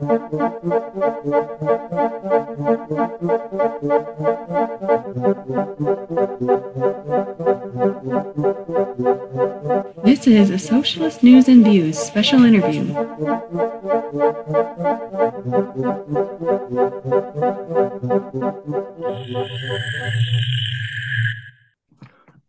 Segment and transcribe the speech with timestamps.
[0.00, 0.08] This
[10.26, 12.94] is a Socialist News and Views special interview.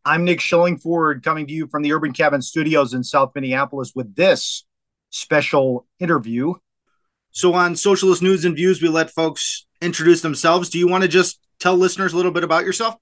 [0.05, 4.15] I'm Nick Schillingford coming to you from the Urban Cabin Studios in South Minneapolis with
[4.15, 4.63] this
[5.09, 6.53] special interview.
[7.31, 10.69] So, on Socialist News and Views, we let folks introduce themselves.
[10.69, 12.95] Do you want to just tell listeners a little bit about yourself?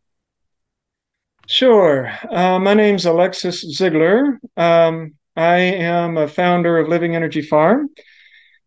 [1.48, 2.12] Sure.
[2.30, 4.38] Uh, my name's Alexis Zeigler.
[4.56, 7.90] Um, I am a founder of Living Energy Farm,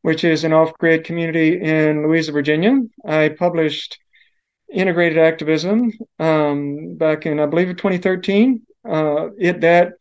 [0.00, 2.80] which is an off grid community in Louisa, Virginia.
[3.06, 4.00] I published
[4.72, 8.62] integrated activism um, back in, I believe, 2013.
[8.84, 9.92] Uh, it that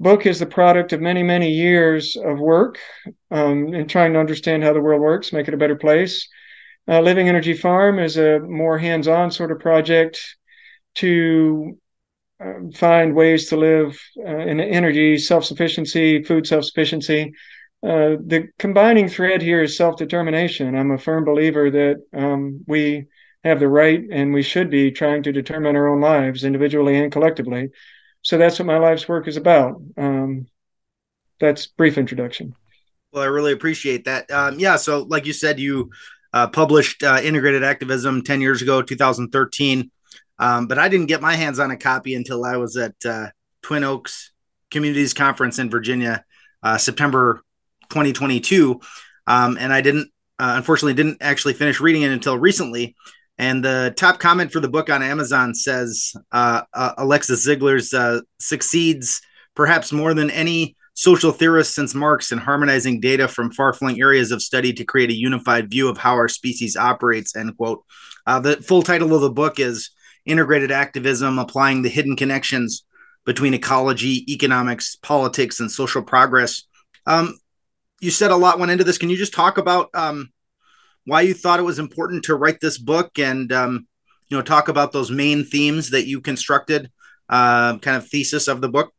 [0.00, 2.78] book is the product of many, many years of work
[3.30, 6.26] um, in trying to understand how the world works, make it a better place.
[6.88, 10.36] Uh, Living Energy Farm is a more hands-on sort of project
[10.96, 11.78] to
[12.42, 17.32] uh, find ways to live uh, in energy self-sufficiency, food self-sufficiency.
[17.82, 20.74] Uh, the combining thread here is self-determination.
[20.74, 23.06] I'm a firm believer that um, we
[23.44, 27.12] have the right and we should be trying to determine our own lives individually and
[27.12, 27.68] collectively.
[28.22, 29.80] So that's what my life's work is about.
[29.96, 30.46] Um,
[31.40, 32.54] that's brief introduction.
[33.12, 34.30] Well, I really appreciate that.
[34.30, 34.76] Um, yeah.
[34.76, 35.90] So, like you said, you
[36.32, 39.90] uh, published uh, Integrated Activism 10 years ago, 2013.
[40.38, 43.28] Um, but I didn't get my hands on a copy until I was at uh,
[43.62, 44.32] Twin Oaks
[44.70, 46.24] Communities Conference in Virginia,
[46.62, 47.42] uh, September
[47.90, 48.80] 2022.
[49.26, 52.94] Um, and I didn't, uh, unfortunately, didn't actually finish reading it until recently.
[53.40, 58.20] And the top comment for the book on Amazon says uh, uh, Alexis Zeigler's uh,
[58.38, 59.22] succeeds
[59.56, 64.42] perhaps more than any social theorist since Marx in harmonizing data from far-flung areas of
[64.42, 67.34] study to create a unified view of how our species operates.
[67.34, 67.82] End quote.
[68.26, 69.88] Uh, the full title of the book is
[70.26, 72.84] Integrated Activism: Applying the Hidden Connections
[73.24, 76.64] Between Ecology, Economics, Politics, and Social Progress.
[77.06, 77.38] Um,
[78.02, 78.98] you said a lot went into this.
[78.98, 80.28] Can you just talk about um,
[81.06, 83.86] why you thought it was important to write this book and um,
[84.28, 86.90] you know talk about those main themes that you constructed
[87.28, 88.92] uh, kind of thesis of the book?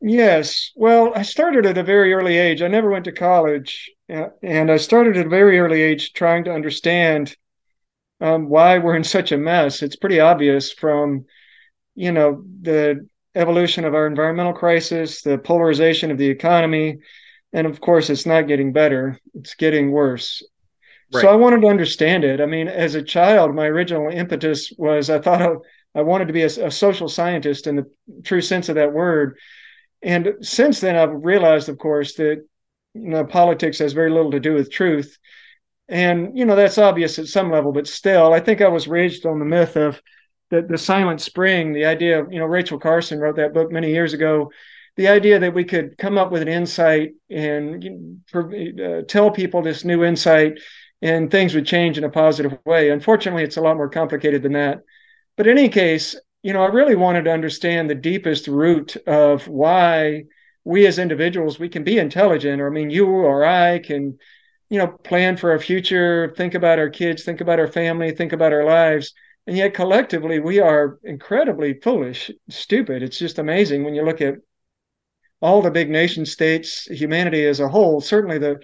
[0.00, 0.72] Yes.
[0.76, 2.62] Well i started at a very early age.
[2.62, 6.44] I never went to college uh, and i started at a very early age trying
[6.44, 7.36] to understand
[8.20, 9.82] um, why we're in such a mess.
[9.82, 11.26] It's pretty obvious from
[11.96, 16.98] you know the evolution of our environmental crisis the polarization of the economy
[17.56, 19.18] and of course it's not getting better.
[19.34, 20.42] It's getting worse.
[21.12, 21.22] Right.
[21.22, 22.40] so i wanted to understand it.
[22.40, 26.34] I mean as a child my original impetus was i thought i, I wanted to
[26.34, 27.90] be a, a, social scientist in the
[28.24, 29.38] true sense of that word.
[30.02, 32.44] And since then i've realized of course that
[32.94, 35.16] you know politics has very little to do with truth.
[35.88, 39.24] And you know that's obvious at some level but still i think i was raised
[39.24, 40.02] on the myth of
[40.50, 43.92] the, the silent spring the idea of you know rachel carson wrote that book many
[43.92, 44.50] years ago
[44.96, 49.84] the idea that we could come up with an insight and uh, tell people this
[49.84, 50.58] new insight
[51.02, 52.90] and things would change in a positive way.
[52.90, 54.80] Unfortunately, it's a lot more complicated than that.
[55.36, 59.46] But in any case, you know, I really wanted to understand the deepest root of
[59.48, 60.24] why
[60.64, 62.62] we as individuals we can be intelligent.
[62.62, 64.18] Or I mean, you or I can,
[64.70, 68.32] you know, plan for our future, think about our kids, think about our family, think
[68.32, 69.12] about our lives.
[69.46, 73.02] And yet collectively we are incredibly foolish, stupid.
[73.02, 74.36] It's just amazing when you look at
[75.40, 78.60] all the big nation states, humanity as a whole, certainly the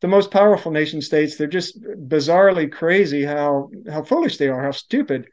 [0.00, 4.70] the most powerful nation states, they're just bizarrely crazy how how foolish they are, how
[4.70, 5.26] stupid.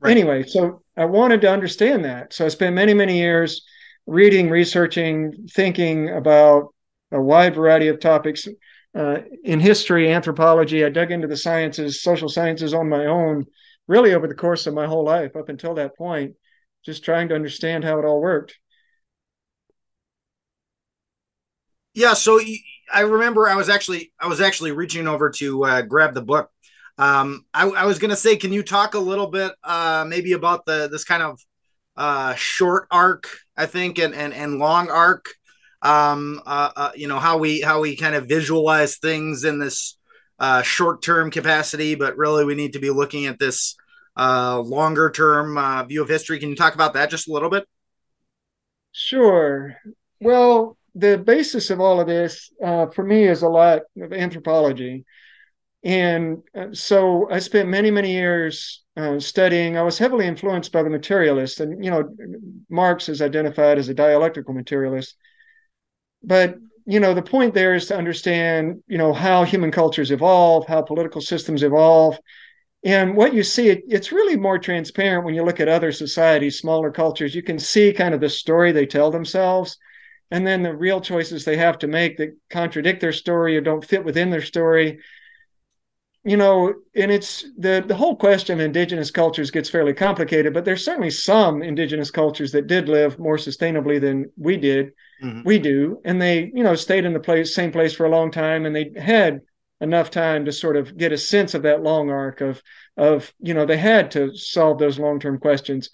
[0.00, 0.10] Right.
[0.10, 2.32] Anyway, so I wanted to understand that.
[2.32, 3.64] So I spent many, many years
[4.06, 6.74] reading, researching, thinking about
[7.10, 8.46] a wide variety of topics.
[8.94, 13.46] Uh, in history, anthropology, I dug into the sciences, social sciences on my own,
[13.86, 16.34] really over the course of my whole life up until that point,
[16.84, 18.58] just trying to understand how it all worked.
[21.98, 22.38] Yeah, so
[22.94, 26.48] I remember I was actually I was actually reaching over to uh, grab the book.
[26.96, 30.32] Um, I, I was going to say, can you talk a little bit, uh, maybe
[30.32, 31.40] about the this kind of
[31.96, 35.26] uh, short arc, I think, and and and long arc.
[35.82, 39.98] Um, uh, uh, you know how we how we kind of visualize things in this
[40.38, 43.74] uh, short term capacity, but really we need to be looking at this
[44.16, 46.38] longer term view of history.
[46.38, 47.66] Can you talk about that just a little bit?
[48.92, 49.76] Sure.
[50.20, 55.04] Well, the basis of all of this uh, for me is a lot of anthropology.
[55.84, 59.76] And uh, so I spent many, many years uh, studying.
[59.76, 62.04] I was heavily influenced by the materialist, and you know,
[62.68, 65.16] Marx is identified as a dialectical materialist.
[66.22, 70.66] But you know, the point there is to understand, you know, how human cultures evolve,
[70.66, 72.18] how political systems evolve.
[72.82, 76.58] And what you see, it, it's really more transparent when you look at other societies,
[76.58, 77.34] smaller cultures.
[77.34, 79.76] You can see kind of the story they tell themselves,
[80.30, 83.84] and then the real choices they have to make that contradict their story or don't
[83.84, 84.98] fit within their story
[86.24, 90.64] you know, and it's the the whole question of indigenous cultures gets fairly complicated, but
[90.64, 94.92] there's certainly some indigenous cultures that did live more sustainably than we did.
[95.22, 95.42] Mm-hmm.
[95.44, 98.30] We do, and they, you know, stayed in the place same place for a long
[98.30, 99.40] time, and they had
[99.80, 102.62] enough time to sort of get a sense of that long arc of
[102.96, 105.88] of you know they had to solve those long term questions.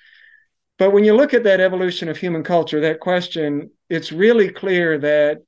[0.78, 4.98] But when you look at that evolution of human culture, that question, it's really clear
[4.98, 5.42] that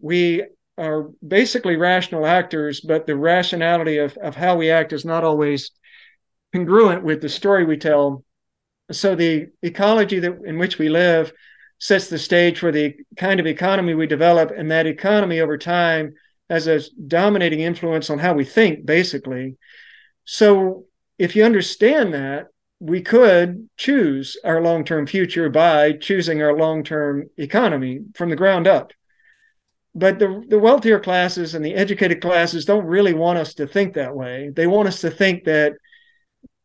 [0.00, 0.44] we
[0.76, 5.70] are basically rational actors, but the rationality of, of how we act is not always
[6.52, 8.24] congruent with the story we tell.
[8.90, 11.32] So the ecology that in which we live
[11.78, 16.14] sets the stage for the kind of economy we develop, and that economy over time
[16.50, 19.56] has a dominating influence on how we think, basically.
[20.24, 20.84] So
[21.18, 22.48] if you understand that,
[22.80, 28.92] we could choose our long-term future by choosing our long-term economy from the ground up
[29.94, 33.94] but the, the wealthier classes and the educated classes don't really want us to think
[33.94, 34.50] that way.
[34.54, 35.74] They want us to think that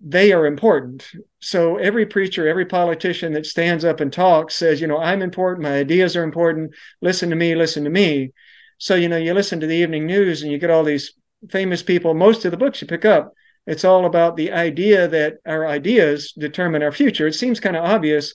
[0.02, 1.06] they are important.
[1.40, 5.64] So every preacher, every politician that stands up and talks says, you know, I'm important,
[5.64, 8.32] my ideas are important, listen to me, listen to me.
[8.78, 11.14] So, you know, you listen to the evening news and you get all these
[11.50, 13.34] famous people, most of the books you pick up,
[13.70, 17.28] it's all about the idea that our ideas determine our future.
[17.28, 18.34] It seems kind of obvious.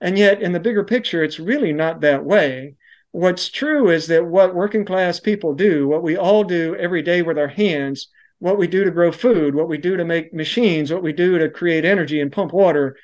[0.00, 2.76] And yet, in the bigger picture, it's really not that way
[3.12, 7.22] what's true is that what working class people do, what we all do every day
[7.22, 8.08] with our hands,
[8.38, 11.38] what we do to grow food, what we do to make machines, what we do
[11.38, 12.96] to create energy and pump water,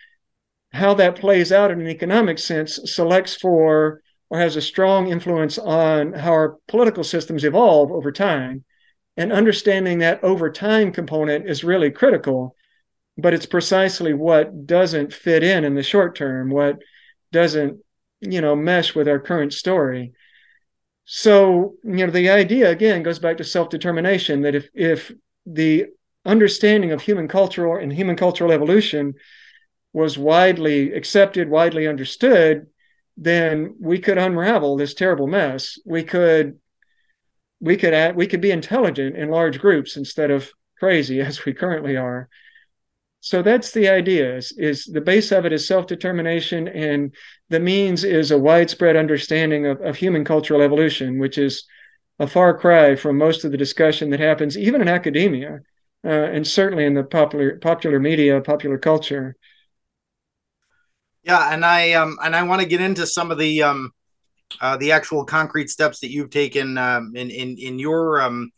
[0.73, 5.59] how that plays out in an economic sense selects for or has a strong influence
[5.59, 8.65] on how our political systems evolve over time.
[9.17, 12.57] And understanding that over time component is really critical,
[13.17, 16.79] but it's precisely what doesn't fit in in the short term, what
[17.33, 17.79] doesn't
[18.21, 20.13] you know mesh with our current story.
[21.05, 25.13] So you know the idea again goes back to self-determination that if if
[25.47, 25.87] the
[26.25, 29.15] understanding of human cultural and human cultural evolution
[29.93, 32.67] was widely accepted widely understood
[33.17, 35.79] then we could unravel this terrible mess.
[35.85, 36.59] We could
[37.65, 41.53] we could add, we could be intelligent in large groups instead of crazy as we
[41.53, 42.29] currently are.
[43.21, 47.15] So that's the idea is, is the base of it is self-determination and
[47.49, 51.65] the means is a widespread understanding of, of human cultural evolution which is
[52.19, 55.61] a far cry from most of the discussion that happens even in academia
[56.05, 59.37] uh, and certainly in the popular popular media popular culture.
[61.23, 63.91] Yeah and i um and i want to get into some of the um
[64.61, 68.51] uh, the actual concrete steps that you've taken um, in in in your um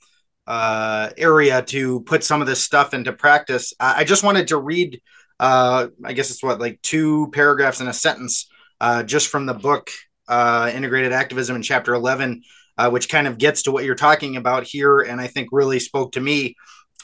[0.47, 3.73] uh, area to put some of this stuff into practice.
[3.81, 5.01] I, I just wanted to read,
[5.41, 8.49] uh, I guess it's what, like two paragraphs in a sentence
[8.81, 9.91] uh, just from the book,
[10.29, 12.43] uh, Integrated Activism in Chapter 11,
[12.79, 15.01] uh, which kind of gets to what you're talking about here.
[15.01, 16.55] And I think really spoke to me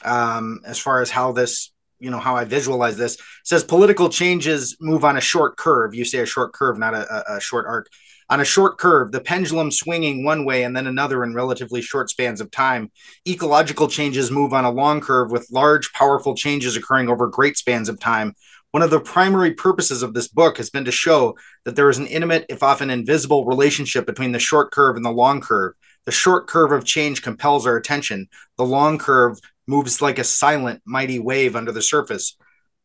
[0.05, 3.15] um, as far as how this you know how I visualize this.
[3.15, 5.95] It says political changes move on a short curve.
[5.95, 7.87] You say a short curve, not a, a, short arc.
[8.33, 12.09] On a short curve, the pendulum swinging one way and then another in relatively short
[12.09, 12.89] spans of time.
[13.27, 17.89] Ecological changes move on a long curve with large, powerful changes occurring over great spans
[17.89, 18.33] of time.
[18.71, 21.99] One of the primary purposes of this book has been to show that there is
[21.99, 25.75] an intimate, if often invisible, relationship between the short curve and the long curve.
[26.05, 28.29] The short curve of change compels our attention.
[28.57, 32.35] The long curve moves like a silent, mighty wave under the surface.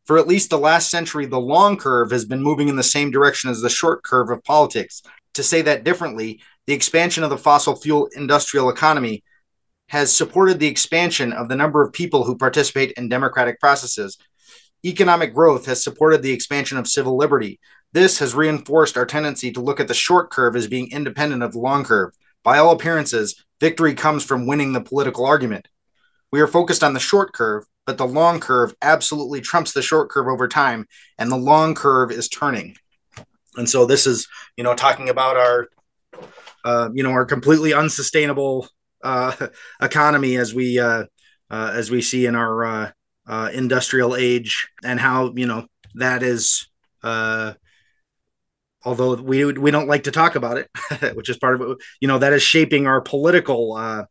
[0.04, 3.10] For at least the last century, the long curve has been moving in the same
[3.10, 5.02] direction as the short curve of politics
[5.38, 9.22] to say that differently, the expansion of the fossil fuel industrial economy
[9.86, 14.18] has supported the expansion of the number of people who participate in democratic processes.
[14.84, 17.60] Economic growth has supported the expansion of civil liberty.
[17.92, 21.52] This has reinforced our tendency to look at the short curve as being independent of
[21.52, 22.12] the long curve.
[22.42, 25.68] By all appearances, victory comes from winning the political argument.
[26.32, 30.10] We are focused on the short curve, but the long curve absolutely trumps the short
[30.10, 32.76] curve over time, and the long curve is turning.
[33.58, 35.68] And so this is, you know, talking about our,
[36.64, 38.68] uh, you know, our completely unsustainable
[39.02, 39.48] uh,
[39.82, 41.04] economy as we uh,
[41.50, 42.90] uh, as we see in our uh,
[43.26, 46.68] uh, industrial age, and how you know that is.
[48.84, 50.70] Although we we don't like to talk about it,
[51.16, 54.06] which is part of it, you know, that is shaping our political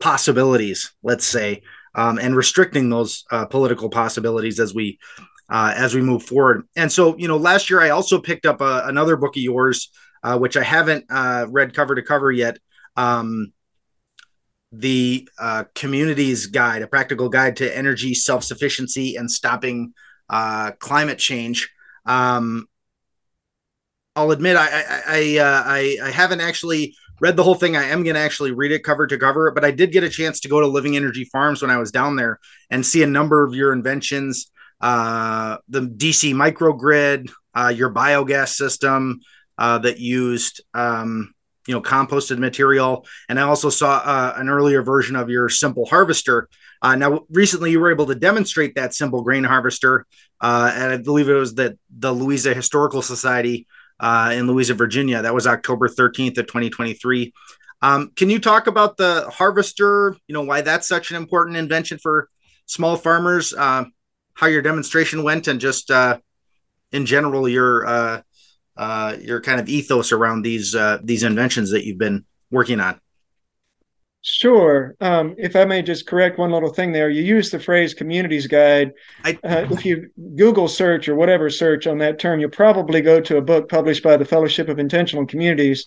[0.00, 0.92] possibilities.
[1.02, 1.62] Let's say,
[1.94, 4.98] um, and restricting those political possibilities as we
[5.52, 6.64] uh, as we move forward.
[6.76, 9.42] And so, you know, last year I also picked up a, uh, another book of
[9.42, 9.90] yours,
[10.24, 12.58] uh, which I haven't uh, read cover to cover yet.
[12.96, 13.52] um,
[14.72, 19.92] the uh, community's guide, a practical guide to energy self sufficiency and stopping
[20.30, 21.70] uh, climate change.
[22.06, 22.66] Um,
[24.16, 27.76] I'll admit I I I, I, I haven't actually read the whole thing.
[27.76, 30.10] I am going to actually read it cover to cover, but I did get a
[30.10, 32.40] chance to go to Living Energy Farms when I was down there
[32.70, 34.50] and see a number of your inventions.
[34.82, 39.20] Uh, the DC microgrid, uh, your biogas system
[39.56, 41.32] uh, that used um,
[41.68, 45.86] you know composted material, and I also saw uh, an earlier version of your simple
[45.86, 46.48] harvester.
[46.82, 50.04] Uh, now, recently you were able to demonstrate that simple grain harvester,
[50.40, 53.68] uh, and I believe it was that the Louisa Historical Society
[54.02, 55.22] in Louisa, Virginia.
[55.22, 57.32] That was October 13th of 2023.
[57.82, 60.16] Um, can you talk about the harvester?
[60.26, 62.28] You know why that's such an important invention for
[62.66, 63.54] small farmers.
[64.34, 66.18] How your demonstration went, and just uh,
[66.90, 68.22] in general your uh,
[68.76, 73.00] uh, your kind of ethos around these uh, these inventions that you've been working on.
[74.24, 74.94] Sure.
[75.00, 78.46] Um, if I may just correct one little thing there, you use the phrase communities
[78.46, 78.92] guide.
[79.24, 83.20] I, uh, if you Google search or whatever search on that term, you'll probably go
[83.20, 85.86] to a book published by the Fellowship of Intentional Communities,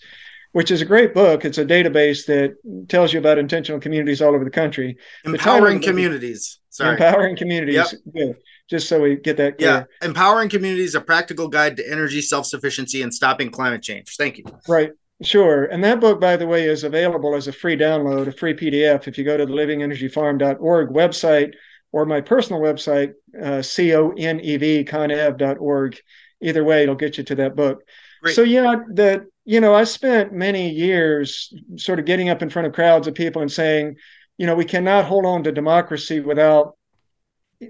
[0.51, 1.45] which is a great book.
[1.45, 2.55] It's a database that
[2.89, 4.97] tells you about intentional communities all over the country.
[5.23, 6.59] Empowering the communities.
[6.75, 6.91] Sorry.
[6.91, 7.95] Empowering communities.
[8.13, 8.35] Yep.
[8.69, 9.87] Just so we get that clear.
[10.01, 10.05] Yeah.
[10.05, 14.17] Empowering communities, a practical guide to energy self sufficiency and stopping climate change.
[14.17, 14.43] Thank you.
[14.67, 14.91] Right.
[15.21, 15.65] Sure.
[15.65, 19.07] And that book, by the way, is available as a free download, a free PDF.
[19.07, 21.53] If you go to the livingenergyfarm.org website
[21.93, 25.97] or my personal website, uh, C-O-N-E-V, conev.org.
[26.41, 27.83] Either way, it'll get you to that book.
[28.21, 28.35] Great.
[28.35, 32.67] So, yeah, that, you know, I spent many years sort of getting up in front
[32.67, 33.95] of crowds of people and saying,
[34.37, 36.77] you know, we cannot hold on to democracy without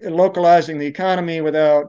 [0.04, 1.88] localizing the economy, without,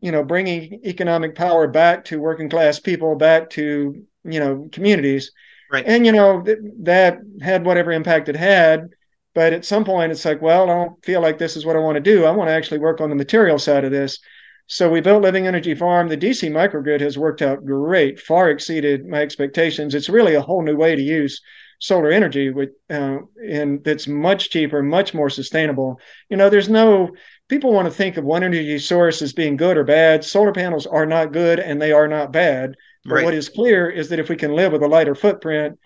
[0.00, 5.32] you know, bringing economic power back to working class people, back to you know communities.
[5.70, 5.84] Right.
[5.86, 8.90] And you know th- that had whatever impact it had
[9.34, 11.80] but at some point it's like well i don't feel like this is what i
[11.80, 12.24] want to do.
[12.24, 14.18] I want to actually work on the material side of this.
[14.66, 16.08] So we built living energy farm.
[16.08, 19.94] The dc microgrid has worked out great far exceeded my expectations.
[19.94, 21.40] It's really a whole new way to use
[21.82, 25.98] solar energy with uh, and that's much cheaper much more sustainable
[26.28, 27.10] you know there's no
[27.48, 30.86] people want to think of one energy source as being good or bad solar panels
[30.86, 32.74] are not good and they are not bad
[33.04, 33.24] but right.
[33.24, 35.78] what is clear is that if we can live with a lighter footprint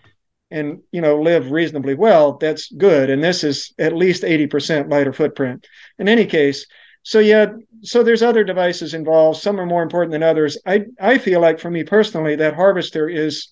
[0.51, 3.09] and you know live reasonably well, that's good.
[3.09, 5.67] And this is at least 80% lighter footprint.
[5.99, 6.65] In any case,
[7.03, 7.47] so yeah,
[7.81, 9.39] so there's other devices involved.
[9.39, 10.57] Some are more important than others.
[10.65, 13.49] I I feel like for me personally, that harvester is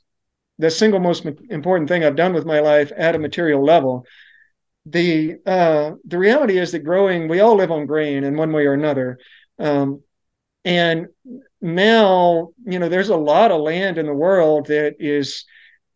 [0.57, 4.05] the single most important thing I've done with my life at a material level.
[4.85, 8.65] The uh, the reality is that growing, we all live on grain in one way
[8.65, 9.17] or another.
[9.57, 10.01] Um,
[10.63, 11.07] and
[11.61, 15.45] now, you know, there's a lot of land in the world that is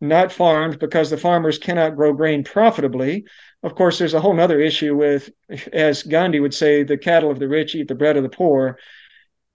[0.01, 3.25] not farmed because the farmers cannot grow grain profitably.
[3.63, 5.30] Of course, there's a whole other issue with,
[5.74, 8.78] as Gandhi would say, the cattle of the rich eat the bread of the poor.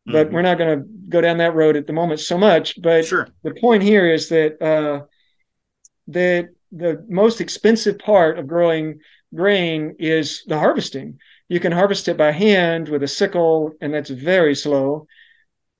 [0.06, 0.34] But mm-hmm.
[0.34, 2.80] we're not going to go down that road at the moment so much.
[2.80, 3.28] But sure.
[3.42, 5.04] the point here is that uh,
[6.08, 9.00] that the most expensive part of growing
[9.34, 11.18] grain is the harvesting.
[11.48, 15.06] You can harvest it by hand with a sickle, and that's very slow.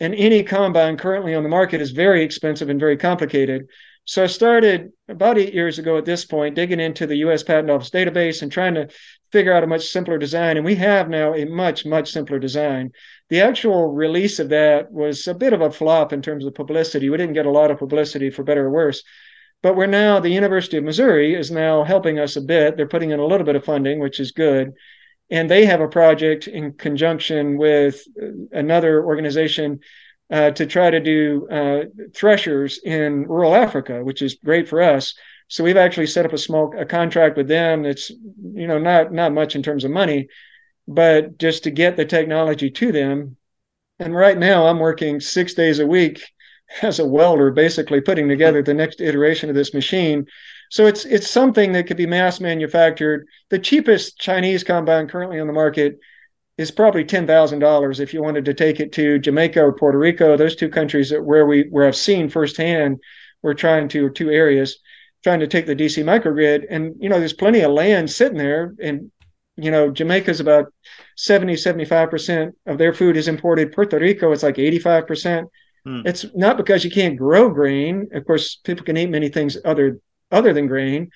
[0.00, 3.68] And any combine currently on the market is very expensive and very complicated.
[4.04, 7.70] So I started about eight years ago at this point, digging into the US Patent
[7.70, 8.88] Office database and trying to
[9.34, 10.56] figure out a much simpler design.
[10.56, 12.92] And we have now a much, much simpler design.
[13.28, 17.10] The actual release of that was a bit of a flop in terms of publicity.
[17.10, 19.02] We didn't get a lot of publicity for better or worse.
[19.62, 22.76] But we're now, the University of Missouri is now helping us a bit.
[22.76, 24.72] They're putting in a little bit of funding, which is good
[25.30, 28.06] and they have a project in conjunction with
[28.52, 29.80] another organization
[30.30, 35.14] uh, to try to do uh, threshers in rural Africa, which is great for us.
[35.48, 37.84] So we've actually set up a small a contract with them.
[37.84, 40.28] It's you know not not much in terms of money,
[40.88, 43.36] but just to get the technology to them.
[43.98, 46.22] And right now, I'm working six days a week
[46.82, 50.26] as a welder, basically putting together the next iteration of this machine
[50.70, 53.28] so it's it's something that could be mass manufactured.
[53.50, 55.98] The cheapest Chinese combine currently on the market
[56.58, 59.98] is probably ten thousand dollars if you wanted to take it to Jamaica or Puerto
[59.98, 60.36] Rico.
[60.36, 62.98] Those two countries where we where I've seen firsthand,
[63.42, 64.78] we're trying to two areas
[65.24, 68.74] trying to take the DC microgrid, and you know there's plenty of land sitting there,
[68.80, 69.10] and
[69.56, 70.72] you know Jamaica's about
[71.16, 73.72] 70 75 percent of their food is imported.
[73.72, 75.48] Puerto Rico it's like 85 percent.
[75.84, 76.02] Hmm.
[76.04, 78.08] It's not because you can't grow grain.
[78.12, 79.98] Of course, people can eat many things other
[80.30, 81.10] other than grain,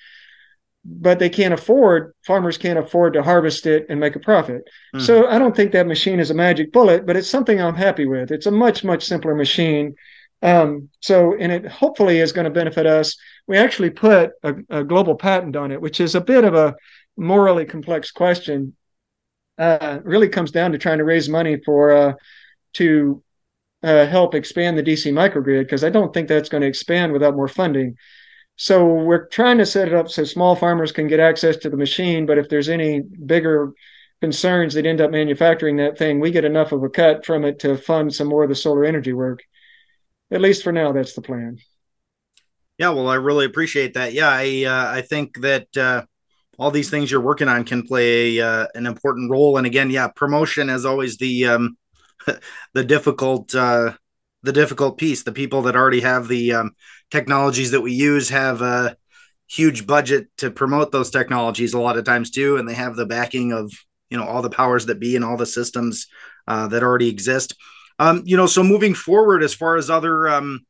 [0.85, 4.63] but they can't afford, farmers can't afford to harvest it and make a profit.
[4.95, 5.01] Mm.
[5.01, 8.05] So I don't think that machine is a magic bullet, but it's something I'm happy
[8.05, 8.31] with.
[8.31, 9.95] It's a much, much simpler machine.
[10.41, 13.17] Um, so, and it hopefully is going to benefit us.
[13.49, 16.75] We actually put a, a global patent on it, which is a bit of a
[17.17, 18.75] morally complex question.
[19.57, 22.13] Uh, really comes down to trying to raise money for uh,
[22.73, 23.23] to
[23.81, 27.35] uh, help expand the DC microgrid because I don't think that's going to expand without
[27.35, 27.95] more funding.
[28.55, 31.77] So we're trying to set it up so small farmers can get access to the
[31.77, 33.71] machine, but if there's any bigger
[34.21, 37.57] concerns that end up manufacturing that thing, we get enough of a cut from it
[37.59, 39.41] to fund some more of the solar energy work.
[40.29, 41.57] At least for now, that's the plan.
[42.79, 44.13] Yeah, well, I really appreciate that.
[44.13, 46.03] Yeah, I uh, I think that uh,
[46.57, 49.57] all these things you're working on can play uh, an important role.
[49.57, 51.77] And again, yeah, promotion is always the um,
[52.73, 53.93] the difficult uh,
[54.43, 55.23] the difficult piece.
[55.23, 56.71] The people that already have the um,
[57.11, 58.95] technologies that we use have a
[59.49, 63.05] huge budget to promote those technologies a lot of times too, and they have the
[63.05, 63.73] backing of
[64.09, 66.07] you know all the powers that be and all the systems
[66.47, 67.55] uh, that already exist.
[67.99, 70.61] Um, you know, so moving forward, as far as other um,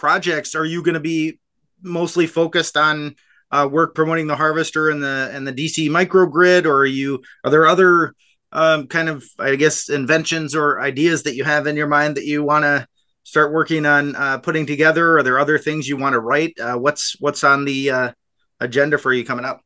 [0.00, 1.38] projects, are you going to be
[1.82, 3.14] mostly focused on
[3.50, 7.50] uh, work promoting the harvester and the and the DC microgrid, or are you are
[7.50, 8.14] there other
[8.50, 12.24] um, kind of I guess inventions or ideas that you have in your mind that
[12.24, 12.86] you want to
[13.24, 15.18] start working on uh, putting together?
[15.18, 16.58] Are there other things you want to write?
[16.58, 18.12] Uh, what's what's on the uh,
[18.58, 19.60] agenda for you coming up?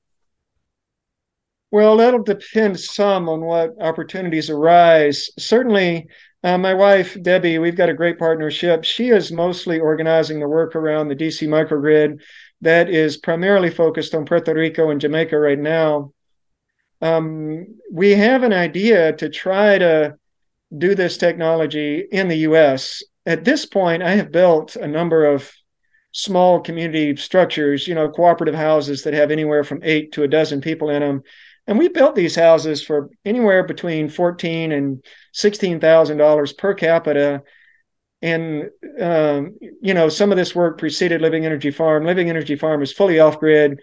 [1.70, 5.28] Well, that'll depend some on what opportunities arise.
[5.38, 6.08] Certainly,
[6.44, 8.84] uh, my wife Debbie, we've got a great partnership.
[8.84, 12.20] She is mostly organizing the work around the DC microgrid
[12.60, 16.12] that is primarily focused on Puerto Rico and Jamaica right now.
[17.00, 20.16] Um, we have an idea to try to
[20.76, 23.02] do this technology in the US.
[23.24, 25.50] At this point, I have built a number of
[26.12, 30.60] small community structures, you know, cooperative houses that have anywhere from eight to a dozen
[30.60, 31.22] people in them.
[31.66, 35.02] And we built these houses for anywhere between fourteen and
[35.34, 37.42] sixteen thousand dollars per capita.
[38.22, 42.06] And um, you know, some of this work preceded Living Energy Farm.
[42.06, 43.80] Living Energy Farm is fully off grid.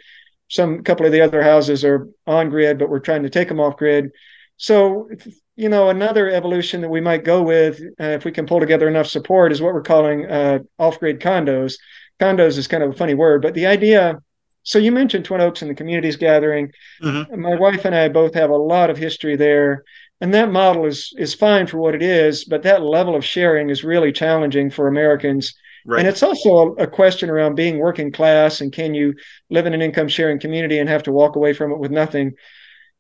[0.48, 3.60] Some couple of the other houses are on grid, but we're trying to take them
[3.60, 4.10] off grid.
[4.58, 5.10] So
[5.58, 8.88] you know, another evolution that we might go with, uh, if we can pull together
[8.88, 11.76] enough support, is what we're calling uh, off-grid condos.
[12.20, 14.22] Condos is kind of a funny word, but the idea.
[14.64, 16.72] So you mentioned Twin Oaks and the communities gathering.
[17.02, 17.42] Mm-hmm.
[17.42, 19.84] My wife and I both have a lot of history there,
[20.22, 23.70] and that model is is fine for what it is, but that level of sharing
[23.70, 25.54] is really challenging for Americans.
[25.86, 26.00] Right.
[26.00, 29.16] And it's also a, a, question around being working class and can you
[29.50, 32.34] live in an income sharing community and have to walk away from it with nothing.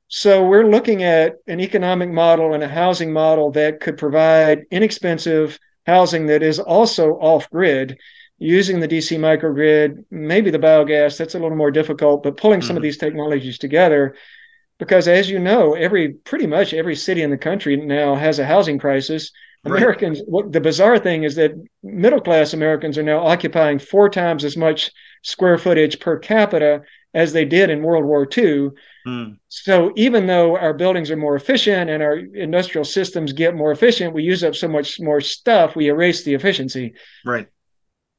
[0.08, 5.60] So we're looking at an economic model and a housing model that could provide inexpensive
[5.86, 8.00] housing that is also off grid
[8.40, 12.68] using the DC microgrid, maybe the biogas, that's a little more difficult, but pulling mm-hmm.
[12.68, 12.88] some of mm-hmm.
[12.88, 14.16] these technologies together.
[14.82, 18.46] Because as you know, every pretty much every city in the country now has a
[18.46, 19.32] housing crisis.
[19.64, 21.52] Americans, what the bizarre thing is that
[21.84, 24.90] middle class Americans are now occupying four times as much
[25.22, 26.82] square footage per capita
[27.14, 28.70] as they did in World War II.
[29.06, 29.38] Mm.
[29.50, 34.16] So even though our buildings are more efficient and our industrial systems get more efficient,
[34.16, 36.96] we use up so much more stuff, we erase the efficiency.
[37.24, 37.48] Right.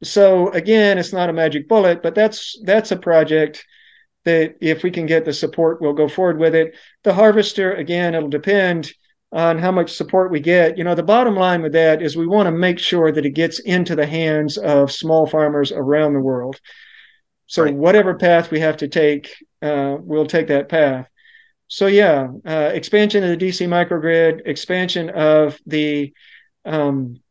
[0.04, 3.66] So again, it's not a magic bullet, but that's that's a project
[4.24, 6.74] that if we can get the support, we'll go forward with it.
[7.02, 8.92] The harvester, again, it'll depend
[9.32, 10.76] on how much support we get.
[10.76, 13.30] You know, the bottom line with that is we want to make sure that it
[13.30, 16.60] gets into the hands of small farmers around the world.
[17.46, 17.74] So right.
[17.74, 21.06] whatever path we have to take, uh, we'll take that path.
[21.68, 26.12] So yeah, uh, expansion of the DC microgrid, expansion of the
[26.66, 27.21] um,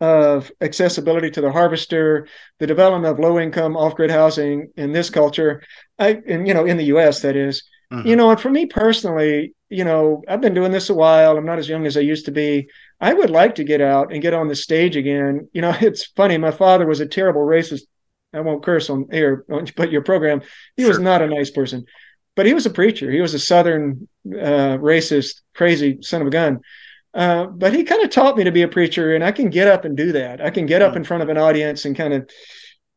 [0.00, 2.26] of accessibility to the harvester,
[2.58, 5.62] the development of low income off grid housing in this culture,
[5.98, 7.20] I and you know in the U.S.
[7.22, 8.06] that is, mm-hmm.
[8.06, 11.36] you know, and for me personally, you know, I've been doing this a while.
[11.36, 12.68] I'm not as young as I used to be.
[13.00, 15.48] I would like to get out and get on the stage again.
[15.52, 16.38] You know, it's funny.
[16.38, 17.82] My father was a terrible racist
[18.32, 19.44] I won't curse on air,
[19.76, 20.42] but your program,
[20.76, 20.90] he sure.
[20.90, 21.84] was not a nice person,
[22.36, 23.10] but he was a preacher.
[23.10, 26.60] He was a Southern uh, racist, crazy son of a gun.
[27.12, 29.68] Uh, but he kind of taught me to be a preacher, and I can get
[29.68, 30.40] up and do that.
[30.40, 32.30] I can get up in front of an audience and kind of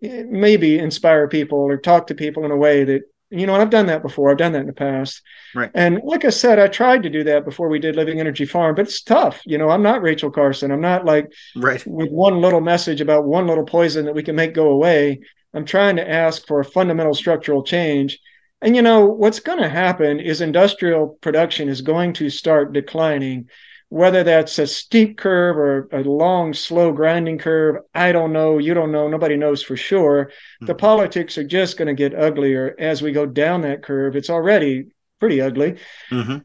[0.04, 3.02] eh, maybe inspire people or talk to people in a way that
[3.34, 4.30] you know, and I've done that before.
[4.30, 5.22] I've done that in the past.
[5.56, 5.72] Right.
[5.74, 8.76] And like I said, I tried to do that before we did Living Energy Farm,
[8.76, 9.42] but it's tough.
[9.46, 10.72] You know, I'm not Rachel Carson.
[10.72, 14.36] I'm not like right with one little message about one little poison that we can
[14.36, 15.20] make go away.
[15.54, 18.20] I'm trying to ask for a fundamental structural change.
[18.62, 23.50] And you know, what's going to happen is industrial production is going to start declining
[23.94, 28.58] whether that's a steep curve or a long, slow grinding curve, I don't know.
[28.58, 29.08] You don't know.
[29.08, 30.26] Nobody knows for sure.
[30.26, 30.66] Mm-hmm.
[30.66, 34.16] The politics are just going to get uglier as we go down that curve.
[34.16, 34.86] It's already
[35.20, 35.78] pretty ugly.
[36.10, 36.38] Mm-hmm.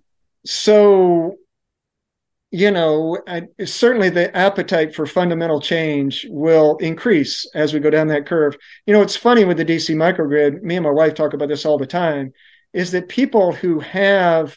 [0.45, 1.37] So
[2.51, 8.09] you know, I, certainly the appetite for fundamental change will increase as we go down
[8.09, 8.57] that curve.
[8.87, 11.67] You know, it's funny with the DC microgrid, me and my wife talk about this
[11.67, 12.33] all the time,
[12.73, 14.57] is that people who have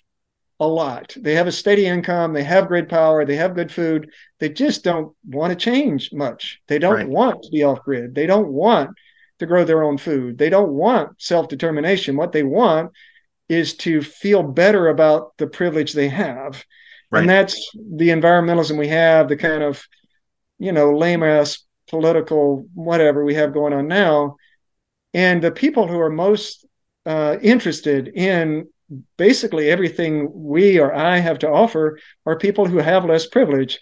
[0.62, 4.10] a lot, they have a steady income, they have grid power, they have good food,
[4.40, 6.62] they just don't want to change much.
[6.68, 7.08] They don't right.
[7.08, 8.16] want to be off grid.
[8.16, 8.92] They don't want
[9.40, 10.38] to grow their own food.
[10.38, 12.16] They don't want self determination.
[12.16, 12.92] What they want
[13.50, 16.64] is to feel better about the privilege they have
[17.12, 17.22] Right.
[17.22, 19.84] And that's the environmentalism we have, the kind of,
[20.60, 24.38] you know, lame ass political whatever we have going on now.
[25.14, 26.66] And the people who are most
[27.06, 28.70] uh, interested in
[29.18, 33.80] basically everything we or I have to offer are people who have less privilege.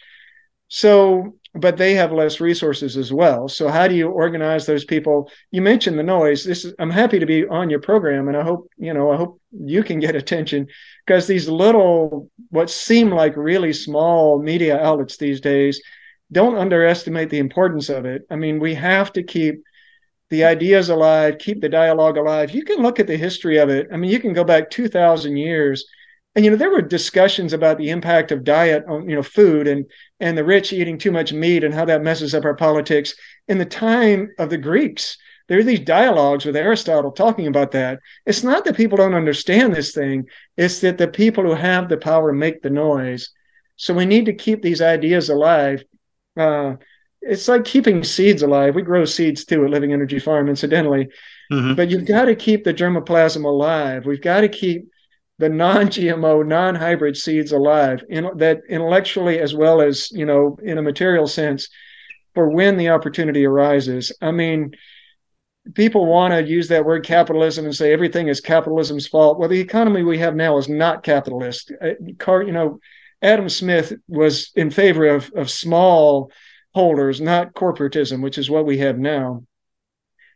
[0.68, 3.48] So but they have less resources as well.
[3.48, 5.32] So how do you organize those people?
[5.52, 6.44] You mentioned the noise.
[6.44, 9.18] This is, I'm happy to be on your program, and I hope you know I
[9.18, 10.68] hope you can get attention
[11.06, 15.82] because these little what seem like really small media outlets these days
[16.32, 18.24] don't underestimate the importance of it.
[18.30, 19.64] I mean, we have to keep
[20.30, 22.52] the ideas alive, keep the dialogue alive.
[22.52, 23.88] You can look at the history of it.
[23.92, 25.86] I mean, you can go back 2,000 years
[26.36, 29.68] and you know there were discussions about the impact of diet on you know food
[29.68, 29.86] and
[30.20, 33.16] and the rich eating too much meat and how that messes up our politics.
[33.48, 38.00] In the time of the greeks there are these dialogues with aristotle talking about that.
[38.26, 40.28] It's not that people don't understand this thing.
[40.56, 43.32] It's that the people who have the power make the noise.
[43.76, 45.84] So we need to keep these ideas alive.
[46.38, 46.76] Uh,
[47.22, 51.08] it's like keeping seeds alive we grow seeds too at living energy farm incidentally
[51.52, 51.76] mm-hmm.
[51.76, 54.90] but you've got to keep the germoplasm alive we've got to keep
[55.40, 60.82] the non-GMO, non-hybrid seeds alive, in, that intellectually as well as you know in a
[60.82, 61.70] material sense,
[62.36, 64.12] for when the opportunity arises.
[64.22, 64.76] I mean,
[65.74, 69.40] people want to use that word capitalism and say everything is capitalism's fault.
[69.40, 71.72] Well, the economy we have now is not capitalist.
[71.82, 72.80] Uh, car, you know,
[73.22, 76.34] Adam Smith was in favor of of small
[76.74, 79.44] holders, not corporatism, which is what we have now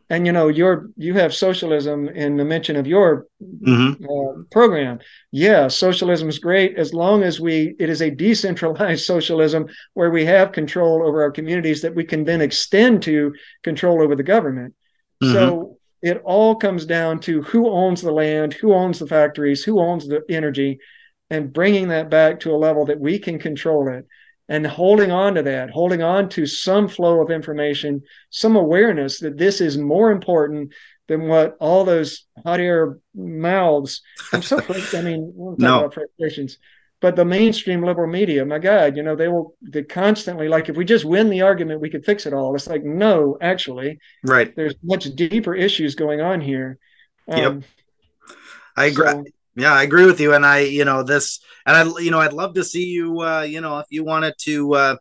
[0.10, 4.04] and you know your you have socialism in the mention of your mm-hmm.
[4.04, 5.00] uh, program
[5.32, 10.26] yeah socialism is great as long as we it is a decentralized socialism where we
[10.26, 14.74] have control over our communities that we can then extend to control over the government
[15.24, 15.34] mm-hmm.
[15.34, 19.80] so it all comes down to who owns the land who owns the factories who
[19.80, 20.80] owns the energy
[21.30, 24.06] and bringing that back to a level that we can control it
[24.50, 29.38] and holding on to that, holding on to some flow of information, some awareness that
[29.38, 30.74] this is more important
[31.08, 34.02] than what all those hot air mouths.
[34.32, 34.60] I'm so
[34.94, 35.80] I mean, we'll no.
[35.80, 36.58] about frustrations,
[37.00, 40.78] but the mainstream liberal media, my God, you know, they will they constantly like if
[40.78, 42.56] we just win the argument, we could fix it all.
[42.56, 44.56] It's like no, actually, right.
[44.56, 46.78] There's much deeper issues going on here.
[47.28, 47.64] Um, yep.
[48.76, 49.08] I agree.
[49.08, 49.24] So,
[49.56, 52.34] yeah, I agree with you, and I, you know, this, and I, you know, I'd
[52.34, 54.96] love to see you, uh, you know, if you wanted to uh,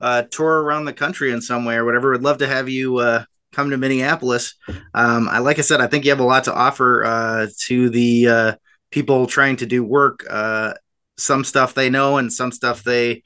[0.00, 2.98] uh, tour around the country in some way or whatever, I'd love to have you
[2.98, 4.54] uh, come to Minneapolis.
[4.94, 7.90] Um, I, like I said, I think you have a lot to offer uh, to
[7.90, 8.54] the uh,
[8.90, 10.24] people trying to do work.
[10.28, 10.74] Uh,
[11.18, 13.22] some stuff they know, and some stuff they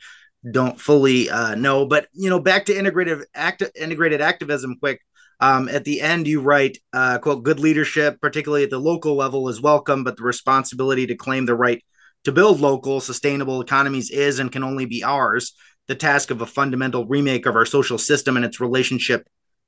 [0.49, 1.87] don't fully uh, know.
[1.87, 5.01] But you know, back to integrative act, integrated activism, quick.
[5.41, 9.49] Um, at the end, you write, uh, quote, good leadership, particularly at the local level,
[9.49, 11.83] is welcome, but the responsibility to claim the right
[12.25, 15.55] to build local, sustainable economies is and can only be ours.
[15.89, 19.27] The task of a fundamental remake of our social system and its relationship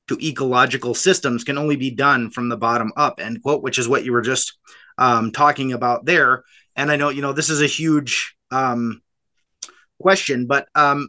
[0.08, 3.88] to ecological systems can only be done from the bottom up, end quote, which is
[3.88, 4.58] what you were just
[4.98, 6.44] um, talking about there.
[6.76, 9.00] And I know, you know, this is a huge um,
[10.00, 11.08] question, but, um,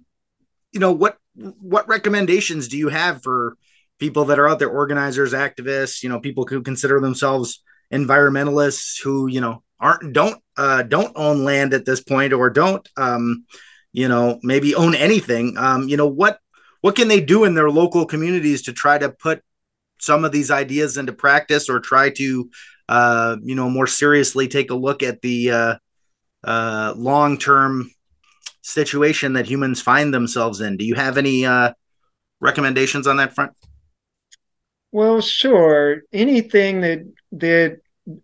[0.72, 3.58] you know, what what recommendations do you have for
[4.04, 9.28] people that are out there, organizers, activists, you know, people who consider themselves environmentalists who,
[9.28, 13.46] you know, aren't don't uh, don't own land at this point or don't um,
[13.94, 15.56] you know maybe own anything.
[15.58, 16.38] Um, you know what
[16.82, 19.42] what can they do in their local communities to try to put
[20.02, 22.50] some of these ideas into practice or try to
[22.90, 25.76] uh, you know more seriously take a look at the uh,
[26.44, 27.90] uh, long term
[28.64, 30.76] situation that humans find themselves in?
[30.76, 31.72] Do you have any uh,
[32.42, 33.54] recommendations on that front
[34.94, 36.04] well, sure.
[36.14, 37.00] Anything that
[37.34, 37.80] that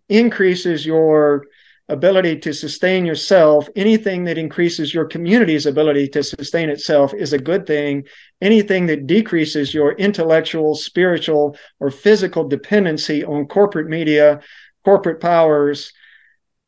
[0.08, 1.46] increases your
[1.88, 7.38] ability to sustain yourself, anything that increases your community's ability to sustain itself is a
[7.38, 8.04] good thing.
[8.40, 14.40] Anything that decreases your intellectual, spiritual, or physical dependency on corporate media,
[14.84, 15.92] corporate powers,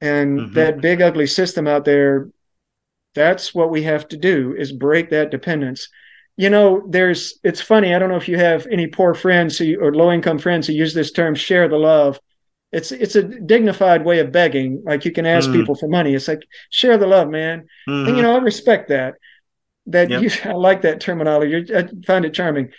[0.01, 0.55] and mm-hmm.
[0.55, 2.29] that big ugly system out there,
[3.15, 5.89] that's what we have to do is break that dependence
[6.37, 7.95] you know, there's it's funny.
[7.95, 10.73] I don't know if you have any poor friends who, or low income friends who
[10.73, 12.19] use this term "share the love."
[12.73, 14.83] it's it's a dignified way of begging.
[14.85, 15.53] Like you can ask mm.
[15.53, 16.15] people for money.
[16.15, 17.67] It's like share the love, man.
[17.89, 18.09] Mm-hmm.
[18.09, 19.15] And you know, I respect that.
[19.87, 20.23] That yep.
[20.23, 21.75] you, I like that terminology.
[21.75, 22.73] I find it charming.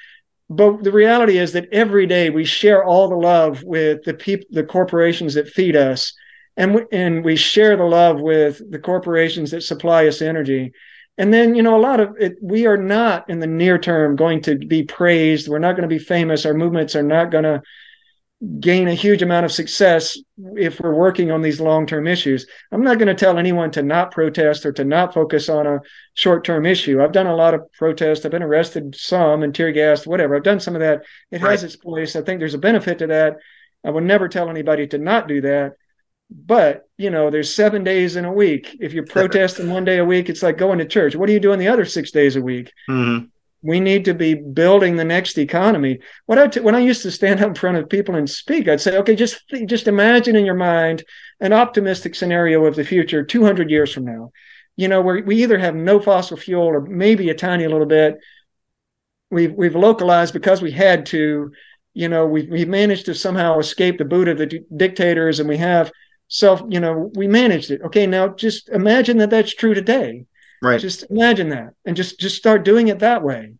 [0.50, 4.48] But the reality is that every day we share all the love with the people,
[4.52, 6.13] the corporations that feed us,
[6.58, 10.74] and we, and we share the love with the corporations that supply us energy.
[11.17, 14.15] And then, you know, a lot of it, we are not in the near term
[14.15, 15.47] going to be praised.
[15.47, 16.45] We're not going to be famous.
[16.45, 17.62] Our movements are not going to
[18.60, 20.17] gain a huge amount of success
[20.56, 22.45] if we're working on these long-term issues.
[22.71, 25.80] I'm not going to tell anyone to not protest or to not focus on a
[26.15, 27.02] short-term issue.
[27.02, 28.26] I've done a lot of protests.
[28.26, 30.36] I've been arrested some and tear gassed, whatever.
[30.36, 31.04] I've done some of that.
[31.32, 31.52] It right.
[31.52, 32.15] has its place.
[32.15, 33.38] I think there's a benefit to that.
[33.86, 35.73] I would never tell anybody to not do that.
[36.29, 38.77] But you know, there's seven days in a week.
[38.79, 41.15] If you're protesting one day a week, it's like going to church.
[41.15, 42.71] What are you doing the other six days a week?
[42.89, 43.25] Mm-hmm
[43.63, 45.99] we need to be building the next economy.
[46.25, 48.67] When I t- when I used to stand up in front of people and speak,
[48.67, 51.03] I'd say, okay, just just imagine in your mind
[51.39, 54.31] an optimistic scenario of the future 200 years from now.
[54.75, 58.17] You know, where we either have no fossil fuel or maybe a tiny little bit.
[59.31, 61.51] We've we've localized because we had to.
[61.95, 65.47] You know, we've we've managed to somehow escape the boot of the d- dictators, and
[65.47, 65.91] we have
[66.34, 66.62] self.
[66.69, 67.82] You know, we managed it.
[67.82, 70.26] Okay, now just imagine that that's true today
[70.63, 70.80] Right.
[70.80, 73.56] Just imagine that, and just just start doing it that way.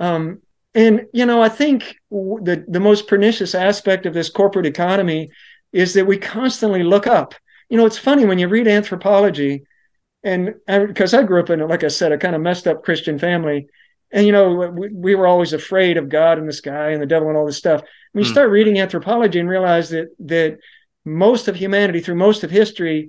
[0.00, 0.40] Um,
[0.74, 5.30] and you know, I think the the most pernicious aspect of this corporate economy
[5.74, 7.34] is that we constantly look up.
[7.68, 9.64] You know, it's funny when you read anthropology,
[10.24, 12.82] and because I, I grew up in, like I said, a kind of messed up
[12.82, 13.66] Christian family,
[14.10, 17.06] and you know, we, we were always afraid of God and the sky and the
[17.06, 17.82] devil and all this stuff.
[18.12, 18.32] When you mm.
[18.32, 20.60] start reading anthropology and realize that that
[21.08, 23.08] most of humanity through most of history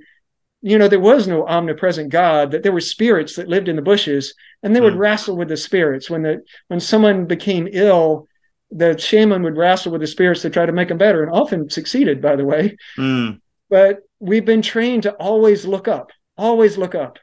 [0.62, 3.82] you know there was no omnipresent god that there were spirits that lived in the
[3.82, 4.34] bushes
[4.64, 5.00] and they would mm.
[5.00, 8.28] wrestle with the spirits when the when someone became ill
[8.72, 11.70] the shaman would wrestle with the spirits to try to make them better and often
[11.70, 13.40] succeeded by the way mm.
[13.70, 17.20] but we've been trained to always look up always look up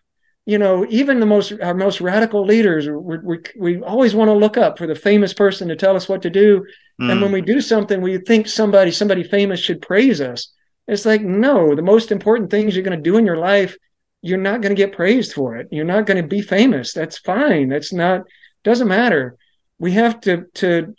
[0.47, 4.35] you know even the most our most radical leaders we, we, we always want to
[4.35, 6.65] look up for the famous person to tell us what to do
[7.01, 7.11] mm.
[7.11, 10.53] and when we do something we think somebody somebody famous should praise us
[10.89, 13.77] it's like, no, the most important things you're going to do in your life,
[14.23, 15.69] you're not going to get praised for it.
[15.71, 16.93] You're not going to be famous.
[16.93, 17.69] That's fine.
[17.69, 18.23] That's not,
[18.65, 19.37] doesn't matter.
[19.79, 20.95] We have to, to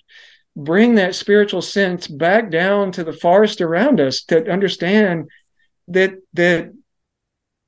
[0.56, 5.28] bring that spiritual sense back down to the forest around us to understand
[5.88, 6.73] that, that,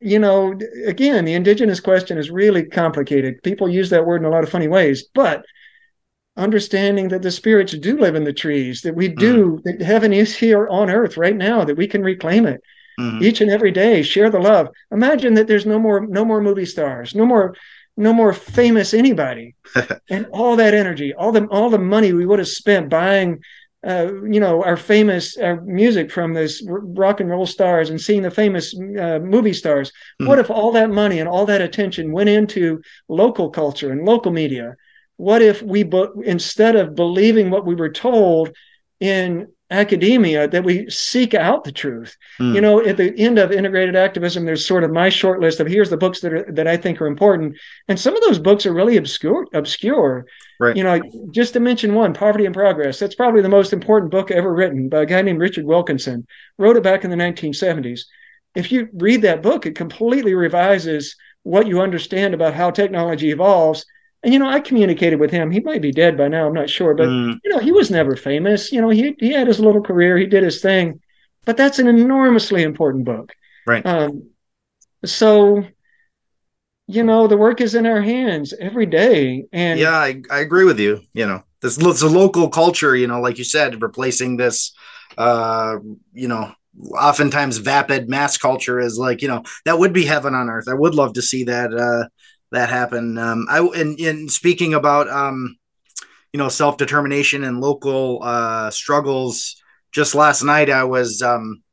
[0.02, 3.44] you know, again, the indigenous question is really complicated.
[3.44, 5.44] People use that word in a lot of funny ways, but
[6.40, 9.64] understanding that the spirits do live in the trees, that we do, mm.
[9.64, 12.62] that heaven is here on earth right now, that we can reclaim it
[13.00, 13.22] mm.
[13.22, 14.70] each and every day, share the love.
[14.92, 17.56] Imagine that there's no more, no more movie stars, no more,
[17.98, 19.56] no more famous anybody,
[20.10, 23.40] and all that energy, all the, all the money we would have spent buying,
[23.86, 28.22] uh, you know, our famous our music from this rock and roll stars and seeing
[28.22, 29.92] the famous uh, movie stars.
[30.22, 30.28] Mm.
[30.28, 34.34] What if all that money and all that attention went into local culture and local
[34.34, 34.76] media?
[35.20, 35.84] What if we
[36.24, 38.56] instead of believing what we were told
[39.02, 42.16] in academia that we seek out the truth?
[42.40, 42.56] Mm.
[42.56, 45.68] you know at the end of integrated activism there's sort of my short list of
[45.68, 47.58] here's the books that are that i think are important.
[47.90, 50.26] And some of those books are really obscure obscure.
[50.58, 50.78] Right.
[50.78, 51.02] You know
[51.32, 52.98] just to mention one poverty and progress.
[52.98, 56.28] That's probably the most important book ever written by a guy named richard wilkinson.
[56.58, 58.04] Wrote it back in the 1970s
[58.56, 63.86] if you read that book it completely revises what you understand about how technology evolves
[64.24, 65.50] you know, I communicated with him.
[65.52, 66.48] He might be dead by now.
[66.48, 67.38] I'm not sure, but mm.
[67.44, 68.72] you know, he was never famous.
[68.72, 70.18] You know, he he had his little career.
[70.18, 71.00] He did his thing,
[71.46, 73.32] but that's an enormously important book.
[73.66, 73.86] Right.
[73.86, 74.30] Um,
[75.06, 75.64] so,
[76.88, 79.46] you know, the work is in our hands every day.
[79.54, 81.02] And yeah, I, I agree with you.
[81.14, 82.96] You know, this it's a local culture.
[82.96, 84.74] You know, like you said, replacing this,
[85.18, 85.78] uh,
[86.14, 86.52] you know,
[86.92, 90.68] oftentimes vapid mass culture is like you know that would be heaven on earth.
[90.68, 91.74] I would love to see that.
[91.74, 92.10] Uh,
[92.52, 93.18] that happen.
[93.18, 93.60] Um, I
[93.98, 95.58] in speaking about um,
[96.34, 99.56] you know self determination and local uh, struggles.
[99.92, 101.64] Just last night, I was um,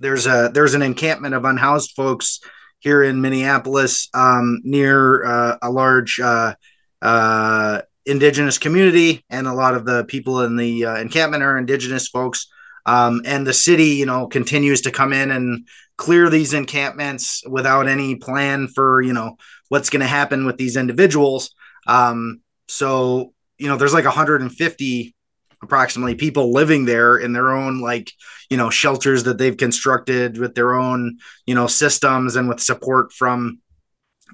[0.00, 2.40] there's a there's an encampment of unhoused folks
[2.80, 6.54] here in Minneapolis um, near uh, a large uh,
[7.00, 12.08] uh, indigenous community, and a lot of the people in the uh, encampment are indigenous
[12.08, 12.48] folks.
[12.84, 17.86] Um, and the city, you know, continues to come in and clear these encampments without
[17.86, 19.36] any plan for, you know,
[19.72, 21.54] what's going to happen with these individuals.
[21.86, 25.14] Um, so, you know, there's like 150
[25.62, 28.10] approximately people living there in their own like
[28.50, 33.12] you know shelters that they've constructed with their own you know systems and with support
[33.12, 33.60] from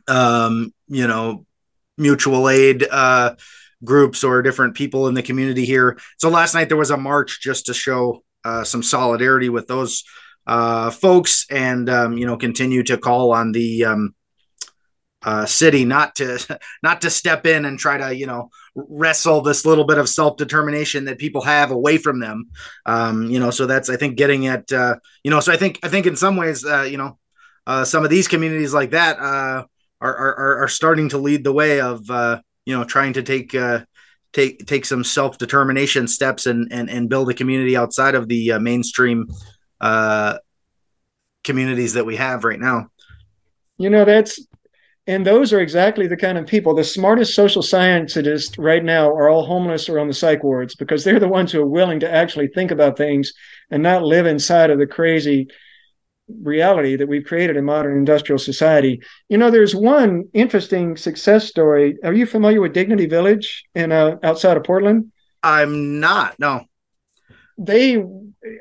[0.08, 1.44] um you know
[1.98, 3.34] mutual aid uh
[3.84, 7.42] groups or different people in the community here so last night there was a march
[7.42, 10.02] just to show uh, some solidarity with those
[10.48, 14.14] uh, folks, and um, you know, continue to call on the um,
[15.28, 19.66] uh, city not to not to step in and try to you know wrestle this
[19.66, 22.48] little bit of self determination that people have away from them.
[22.86, 25.80] Um, you know, so that's I think getting at uh, you know, so I think
[25.82, 27.18] I think in some ways, uh, you know,
[27.66, 29.66] uh, some of these communities like that uh,
[30.00, 33.54] are, are are starting to lead the way of uh, you know trying to take
[33.54, 33.80] uh,
[34.32, 38.52] take take some self determination steps and, and and build a community outside of the
[38.52, 39.28] uh, mainstream
[39.82, 40.38] uh,
[41.44, 42.88] communities that we have right now.
[43.76, 44.47] You know, that's
[45.08, 46.74] and those are exactly the kind of people.
[46.74, 51.02] The smartest social scientists right now are all homeless or on the psych wards because
[51.02, 53.32] they're the ones who are willing to actually think about things
[53.70, 55.48] and not live inside of the crazy
[56.42, 59.00] reality that we've created in modern industrial society.
[59.30, 61.96] You know, there's one interesting success story.
[62.04, 65.10] Are you familiar with Dignity Village in uh, outside of Portland?
[65.42, 66.38] I'm not.
[66.38, 66.66] No.
[67.56, 68.04] They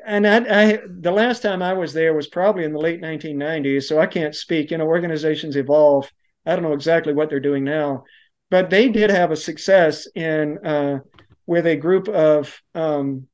[0.06, 3.82] and I, I, the last time I was there was probably in the late 1990s,
[3.82, 4.70] so I can't speak.
[4.70, 6.10] You know, organizations evolve.
[6.48, 8.04] I don't know exactly what they're doing now,
[8.50, 11.00] but they did have a success in uh,
[11.46, 13.26] with a group of um,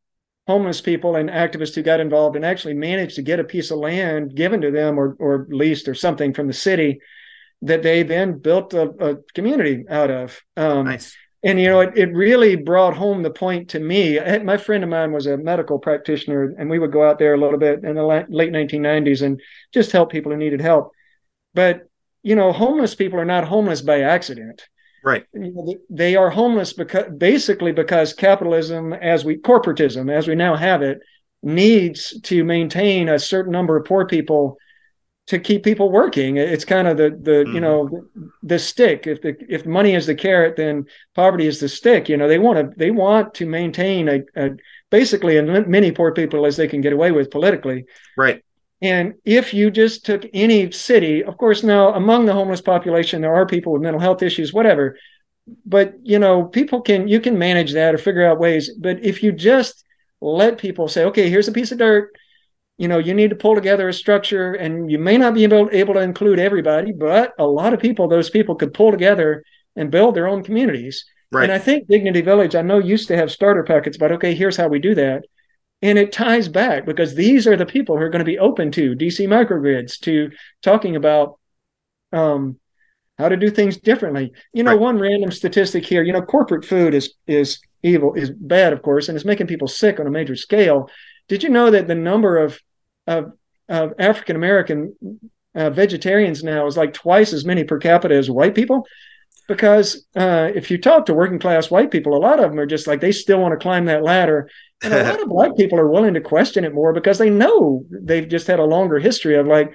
[0.46, 3.78] homeless people and activists who got involved and actually managed to get a piece of
[3.78, 7.00] land given to them or or leased or something from the city
[7.62, 10.42] that they then built a, a community out of.
[10.56, 11.16] Um, nice.
[11.44, 14.14] And you know, it, it really brought home the point to me.
[14.14, 17.34] Had, my friend of mine was a medical practitioner, and we would go out there
[17.34, 19.40] a little bit in the late 1990s and
[19.72, 20.92] just help people who needed help.
[21.52, 21.82] But
[22.24, 24.66] you know, homeless people are not homeless by accident.
[25.04, 25.26] Right.
[25.34, 30.56] You know, they are homeless because basically because capitalism, as we corporatism, as we now
[30.56, 31.00] have it,
[31.42, 34.56] needs to maintain a certain number of poor people
[35.26, 36.38] to keep people working.
[36.38, 37.54] It's kind of the the mm-hmm.
[37.54, 38.06] you know
[38.42, 39.06] the stick.
[39.06, 42.08] If the if money is the carrot, then poverty is the stick.
[42.08, 44.50] You know they want to they want to maintain a, a
[44.90, 47.84] basically as many poor people as they can get away with politically.
[48.16, 48.42] Right.
[48.82, 53.34] And if you just took any city, of course, now among the homeless population, there
[53.34, 54.96] are people with mental health issues, whatever.
[55.64, 58.70] But you know, people can you can manage that or figure out ways.
[58.78, 59.84] But if you just
[60.20, 62.10] let people say, okay, here's a piece of dirt,
[62.76, 65.68] you know, you need to pull together a structure, and you may not be able,
[65.70, 69.44] able to include everybody, but a lot of people, those people could pull together
[69.76, 71.04] and build their own communities.
[71.30, 71.44] Right.
[71.44, 74.56] And I think Dignity Village, I know used to have starter packets, but okay, here's
[74.56, 75.24] how we do that.
[75.84, 78.72] And it ties back because these are the people who are going to be open
[78.72, 80.30] to DC microgrids, to
[80.62, 81.38] talking about
[82.10, 82.58] um,
[83.18, 84.32] how to do things differently.
[84.54, 84.80] You know, right.
[84.80, 89.10] one random statistic here, you know, corporate food is is evil, is bad, of course,
[89.10, 90.88] and it's making people sick on a major scale.
[91.28, 92.58] Did you know that the number of
[93.06, 93.32] of,
[93.68, 94.94] of African American
[95.54, 98.86] uh, vegetarians now is like twice as many per capita as white people?
[99.48, 102.64] Because uh, if you talk to working class white people, a lot of them are
[102.64, 104.48] just like they still want to climb that ladder
[104.82, 107.84] and a lot of black people are willing to question it more because they know
[107.90, 109.72] they've just had a longer history of like,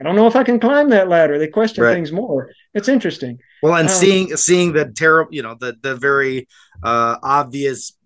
[0.00, 1.38] I don't know if I can climb that ladder.
[1.38, 1.92] They question right.
[1.94, 2.50] things more.
[2.74, 3.38] It's interesting.
[3.62, 6.48] Well, and um, seeing seeing the terrible, you know, the the very
[6.82, 7.96] uh, obvious,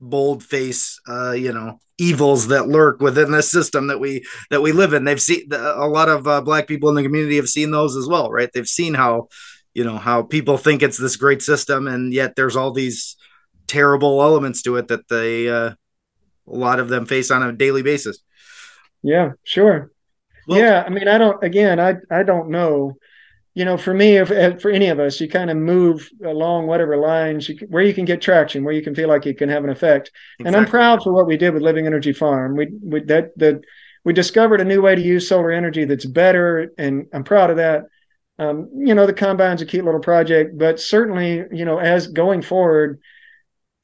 [0.00, 4.72] bold face, uh, you know, evils that lurk within the system that we that we
[4.72, 5.04] live in.
[5.04, 8.06] They've seen a lot of uh, black people in the community have seen those as
[8.06, 8.50] well, right?
[8.52, 9.28] They've seen how,
[9.74, 13.16] you know, how people think it's this great system, and yet there's all these
[13.66, 15.74] terrible elements to it that they uh,
[16.50, 18.18] a lot of them face on a daily basis.
[19.02, 19.92] Yeah, sure.
[20.46, 21.42] Well, yeah, I mean, I don't.
[21.42, 22.96] Again, I I don't know.
[23.54, 24.28] You know, for me, if,
[24.62, 28.04] for any of us, you kind of move along whatever lines you, where you can
[28.04, 30.12] get traction, where you can feel like you can have an effect.
[30.38, 30.46] Exactly.
[30.46, 32.56] And I'm proud for what we did with Living Energy Farm.
[32.56, 33.60] We, we that that
[34.04, 37.56] we discovered a new way to use solar energy that's better, and I'm proud of
[37.56, 37.84] that.
[38.38, 42.40] Um, you know, the combine's a cute little project, but certainly, you know, as going
[42.42, 43.00] forward,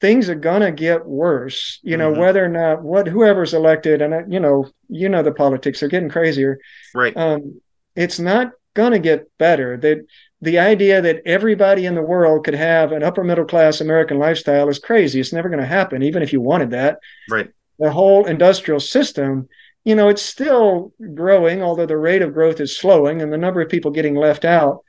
[0.01, 1.79] things are gonna get worse.
[1.83, 2.21] You know, mm-hmm.
[2.21, 6.09] whether or not what whoever's elected, and you know, you know, the politics are getting
[6.09, 6.59] crazier.
[6.93, 7.15] Right.
[7.15, 7.61] Um,
[7.95, 9.77] it's not gonna get better.
[9.77, 10.05] That
[10.45, 14.69] the idea that everybody in the world could have an upper middle class American lifestyle
[14.69, 15.19] is crazy.
[15.19, 16.99] It's never going to happen, even if you wanted that.
[17.29, 17.49] Right.
[17.79, 19.49] The whole industrial system,
[19.83, 23.59] you know, it's still growing, although the rate of growth is slowing and the number
[23.59, 24.83] of people getting left out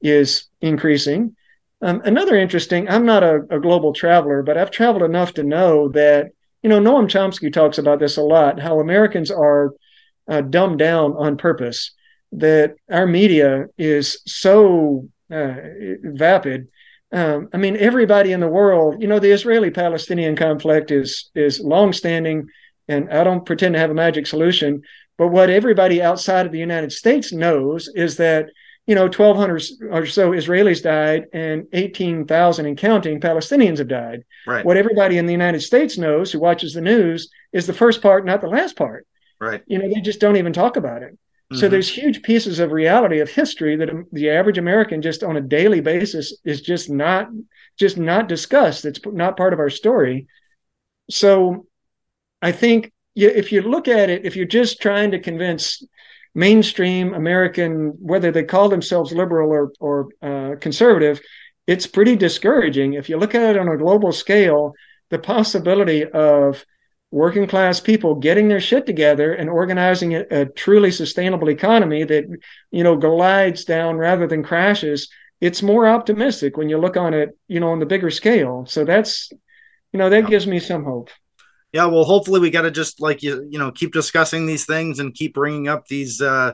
[0.00, 1.36] is increasing.
[1.82, 5.88] Um, another interesting, I'm not a, a, global traveler, but I've traveled enough to know
[5.88, 6.30] that,
[6.62, 9.74] you know, Noam Chomsky talks about this a lot, how Americans are
[10.28, 11.90] uh, dumbed down on purpose,
[12.30, 15.54] that our media is so uh,
[16.04, 16.68] vapid.
[17.10, 22.46] Um, I mean, everybody in the world, you know, the Israeli-Palestinian conflict is is longstanding,
[22.86, 24.82] and I don't pretend to have a magic solution.
[25.18, 28.46] But what everybody outside of the United States knows is that
[28.86, 34.24] you know, 1,200 or so Israelis died and 18,000 and counting Palestinians have died.
[34.46, 34.64] Right.
[34.64, 38.26] What everybody in the United States knows who watches the news is the first part,
[38.26, 39.06] not the last part.
[39.40, 39.62] Right.
[39.66, 41.16] You know, they just don't even talk about it.
[41.52, 41.70] So Mhm.
[41.70, 45.80] there's huge pieces of reality of history that the average American just on a daily
[45.80, 47.28] basis is just not
[47.78, 48.84] just not discussed.
[48.84, 50.26] It's not part of our story.
[51.10, 51.66] So
[52.40, 55.82] I think if you look at it, if you're just trying to convince
[56.34, 61.20] mainstream American, whether they call themselves liberal or or uh, conservative,
[61.66, 62.94] it's pretty discouraging.
[62.94, 64.74] If you look at it on a global scale,
[65.10, 66.64] the possibility of
[67.10, 72.24] working class people getting their shit together and organizing a, a truly sustainable economy that
[72.70, 75.08] you know glides down rather than crashes
[75.42, 78.64] it's more optimistic when you look on it you know on the bigger scale.
[78.66, 79.30] So that's
[79.92, 81.10] you know that gives me some hope
[81.72, 84.98] Yeah, well, hopefully we got to just like you, you know, keep discussing these things
[84.98, 86.52] and keep bringing up these uh,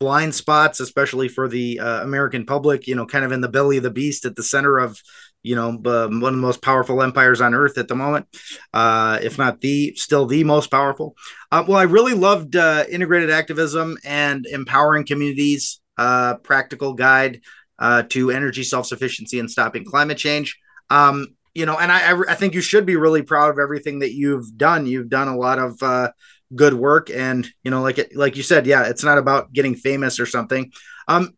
[0.00, 2.86] blind spots, especially for the uh, American public.
[2.86, 4.98] You know, kind of in the belly of the beast, at the center of,
[5.42, 8.26] you know, um, one of the most powerful empires on earth at the moment,
[8.72, 11.14] uh, if not the, still the most powerful.
[11.52, 15.80] Uh, well, I really loved uh, integrated activism and empowering communities.
[15.96, 17.40] Uh, practical guide
[17.78, 20.58] uh, to energy self sufficiency and stopping climate change.
[20.90, 24.00] Um, you know, and I, I, I think you should be really proud of everything
[24.00, 24.86] that you've done.
[24.86, 26.10] You've done a lot of uh,
[26.54, 29.74] good work, and you know, like it, like you said, yeah, it's not about getting
[29.74, 30.72] famous or something.
[31.06, 31.34] Um,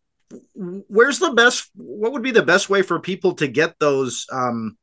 [0.54, 1.70] where's the best?
[1.74, 4.78] What would be the best way for people to get those um,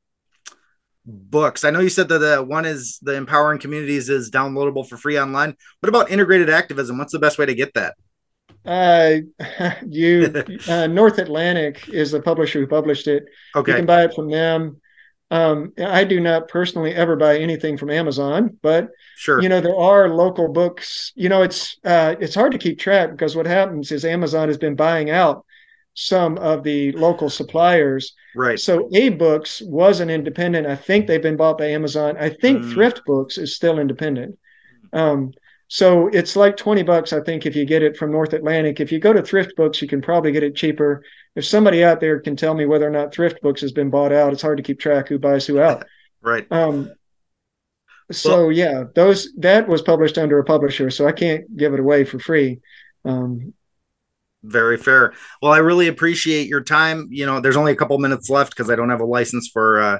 [1.05, 1.63] books?
[1.63, 5.19] I know you said that the one is the empowering communities is downloadable for free
[5.19, 5.55] online.
[5.79, 6.99] What about integrated activism?
[6.99, 7.95] What's the best way to get that?
[8.65, 9.17] uh
[9.87, 10.31] you
[10.69, 13.25] uh, north atlantic is the publisher who published it
[13.55, 14.79] Okay, you can buy it from them
[15.33, 19.41] um i do not personally ever buy anything from amazon but sure.
[19.41, 23.11] you know there are local books you know it's uh it's hard to keep track
[23.11, 25.45] because what happens is amazon has been buying out
[25.95, 28.59] some of the local suppliers right.
[28.59, 32.73] so AbeBooks was an independent i think they've been bought by amazon i think Mm.
[32.73, 34.37] thrift books is still independent
[34.91, 35.31] um
[35.73, 38.91] so it's like 20 bucks i think if you get it from north atlantic if
[38.91, 41.03] you go to thrift books you can probably get it cheaper
[41.35, 44.11] if somebody out there can tell me whether or not thrift books has been bought
[44.11, 45.85] out it's hard to keep track who buys who out
[46.21, 46.49] Right.
[46.51, 46.89] um,
[48.11, 52.03] so yeah, those that was published under a publisher, so I can't give it away
[52.03, 52.59] for free.
[53.05, 53.53] Um,
[54.43, 55.13] Very fair.
[55.41, 57.07] Well, I really appreciate your time.
[57.11, 59.81] You know, there's only a couple minutes left because I don't have a license for
[59.81, 59.99] uh,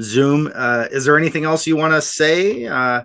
[0.00, 0.50] Zoom.
[0.54, 2.66] Uh, is there anything else you want to say?
[2.66, 3.02] Uh,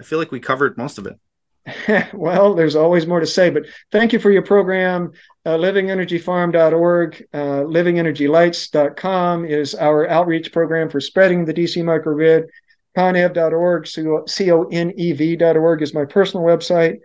[0.00, 1.18] I feel like we covered most of it.
[2.14, 5.12] well, there's always more to say, but thank you for your program.
[5.44, 12.46] Uh, livingenergyfarm.org, uh, livingenergylights.com is our outreach program for spreading the DC microgrid.
[12.96, 13.86] Conev.org,
[14.28, 16.98] C-O-N-E-V.org is my personal website.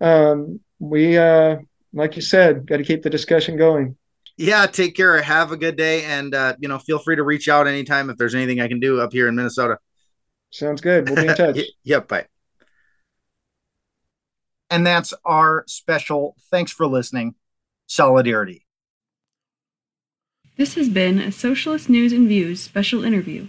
[0.00, 1.56] Um, we, uh,
[1.92, 3.96] like you said, got to keep the discussion going.
[4.36, 5.20] Yeah, take care.
[5.22, 8.18] Have a good day, and uh, you know, feel free to reach out anytime if
[8.18, 9.78] there's anything I can do up here in Minnesota.
[10.50, 11.08] Sounds good.
[11.08, 11.60] We'll be in touch.
[11.84, 12.08] Yep.
[12.08, 12.26] Bye.
[14.70, 16.36] And that's our special.
[16.50, 17.34] Thanks for listening.
[17.86, 18.66] Solidarity.
[20.56, 23.48] This has been a Socialist News and Views special interview.